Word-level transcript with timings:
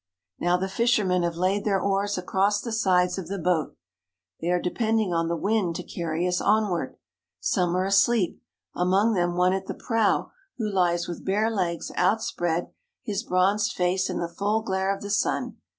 Now 0.39 0.57
the 0.57 0.67
fishermen 0.67 1.21
have 1.21 1.35
laid 1.35 1.63
their 1.63 1.79
oars 1.79 2.17
across 2.17 2.59
the 2.59 2.71
sides 2.71 3.19
of 3.19 3.27
the 3.27 3.37
boat. 3.37 3.77
They 4.39 4.49
are 4.49 4.59
depending 4.59 5.13
on 5.13 5.27
the 5.27 5.35
wind 5.35 5.75
to 5.75 5.83
carry 5.83 6.27
us 6.27 6.41
onward. 6.41 6.97
Some 7.39 7.75
are 7.77 7.85
asleep, 7.85 8.41
among 8.75 9.13
them 9.13 9.35
one 9.35 9.53
at 9.53 9.67
the 9.67 9.75
prow 9.75 10.31
who 10.57 10.67
lies 10.67 11.07
with 11.07 11.23
bare 11.23 11.51
legs 11.51 11.91
outspread, 11.95 12.71
his 13.03 13.21
bronzed 13.21 13.73
face 13.73 14.09
in 14.09 14.17
the 14.17 14.27
full 14.27 14.63
glare 14.63 14.91
of 14.91 15.03
the 15.03 15.11
sun. 15.11 15.57